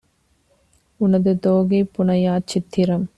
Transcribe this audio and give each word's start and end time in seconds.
உனது 0.99 1.33
தோகை 1.39 1.81
புனையாச் 1.97 2.47
சித்திரம் 2.47 3.05